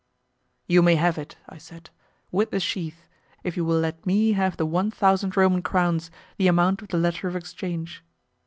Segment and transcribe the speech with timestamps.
[0.65, 1.91] "You may have it," I said,
[2.31, 3.07] "with the sheath,
[3.43, 6.97] if you will let me have the one thousand Roman crowns, the amount of the
[6.97, 8.03] letter of exchange."